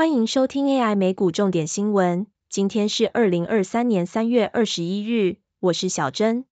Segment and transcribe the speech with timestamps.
[0.00, 2.26] 欢迎收听 AI 美股重点新闻。
[2.48, 6.46] 今天是二零二三年三月二十一日，我是小珍。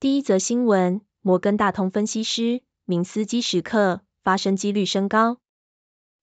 [0.00, 5.36] 第一则新闻：摩根大通分析师明斯基时刻发生几率升高。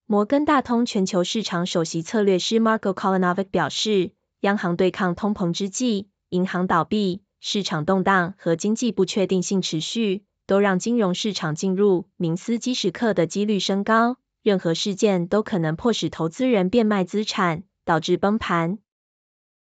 [0.04, 14.16] 摩根大通全球市场首席策略师 Marko Kolanovic 表示，央行对抗通膨之际，银行倒闭、市场动荡和经济不确定性持续，都让金融市场进入明斯基时刻的几率升高。
[14.42, 18.78] 任何事件都可能迫使投资人变卖资产，导致崩盘。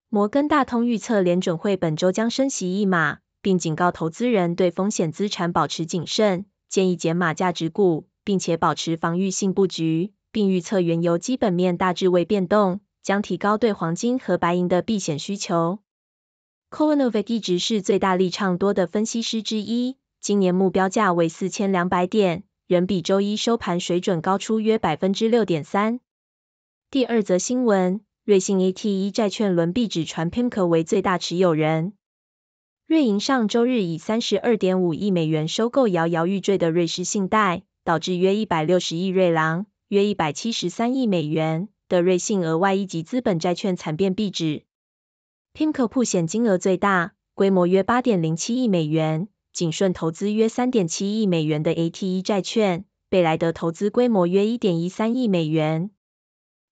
[0.08, 15.80] 摩根大通预测联准会本周将升息一码，并警告投资人对风险资产保持谨慎，建议减码价值股，并且保持防御性布局，并预测原油基本面大致未变动，将提高对黄金和白银的避险需求。
[16.70, 22.44] Kovanovic 一直是最大力唱多的分析师之一，今年目标价为四千两百点。
[22.70, 25.98] 仍比周一收盘水准高出约百分之六点三。
[26.88, 31.94] 第二则新闻，瑞信 AT1 债券轮币指传 PIMCO 为最大持有人。
[32.86, 44.62] 瑞银上周日以三十二点五亿美元收购摇摇欲坠的瑞士信贷，导致约一百六十亿瑞郎（约一百七十三亿美元）的瑞信额外一级资本债券惨变币指。
[45.54, 49.26] PIMCO 铺险金额最大，规模约八点零七亿美元。
[49.52, 55.90] 景顺投资约三点七亿美元的 ATE 债券，贝莱德投资规模约一点一三亿美元。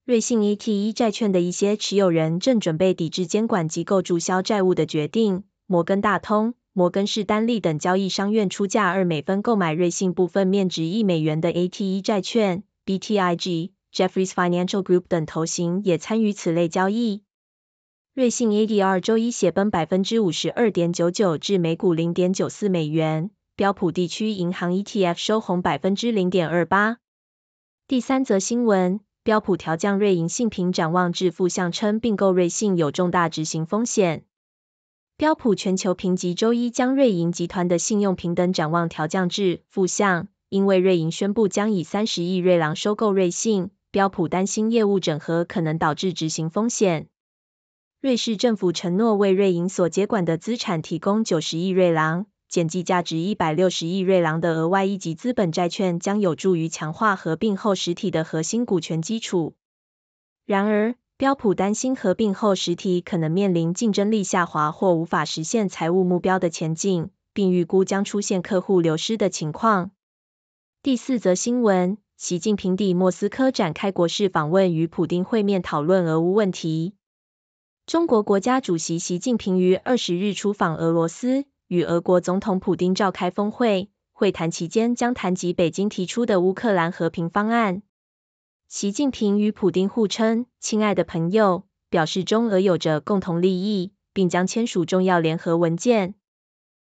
[0.04, 5.44] 瑞信 ATE 债券的一些持有人正准备抵制监管机构注销债务的决定。
[5.66, 12.62] 摩根大通、摩根士丹利等交易商愿出价二美分购买瑞信部分面值一美元的 ATE 债券。
[12.86, 17.22] BTIG、Jefferies Financial Group 等投行也参与此类交易。
[18.18, 23.30] 瑞信 ADR 周一血崩百分之五十二点九九，至每股零点九四美元。
[23.54, 26.96] 标普地区银行 ETF 收红百分之零点二八。
[27.86, 34.24] 第三则新闻，标普调降瑞银信评展望至负向，称并购瑞信有重大执行风险。
[35.16, 43.70] 标普全球评级周一将瑞银集团的信用平等展望调降至负向，因为瑞银宣布将以三十亿瑞郎收购瑞信。
[43.92, 47.06] 标普担心业务整合可能导致执行风险。
[48.00, 59.56] 瑞士政府承诺为瑞银所接管的资产提供九十亿瑞郎，减计价值一百六十亿瑞郎的额外一级资本债券，将有助于强化合并后实体的核心股权基础。
[60.46, 69.90] 然而，标普担心合并后实体可能面临竞争力下滑或无法实现财务目标的前景，并预估将出现客户流失的情况。
[70.84, 76.94] 第四则新闻：习近平抵莫斯科展开国事访问，与普京会面讨论俄乌问题。
[77.88, 83.88] 中国国家主席习近平于二十日出访俄罗斯，与俄国总统普京召开峰会。
[84.12, 87.80] 会谈期间将谈及北京提出的乌克兰和平方案。
[88.68, 96.14] 习近平与普京互称“亲爱的朋友”，表示中俄有着共同利益，并将签署重要联合文件。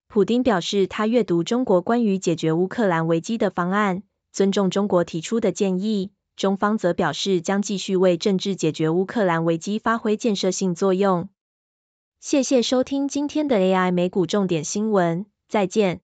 [0.08, 4.02] 普京表示，他阅读中国关于解决乌克兰危机的方案，
[4.32, 6.10] 尊重中国提出的建议。
[6.40, 11.28] 中方则表示，将继续为政治解决乌克兰危机发挥建设性作用。
[12.18, 16.00] 谢谢收听今天的 AI 美股重点新闻，再见。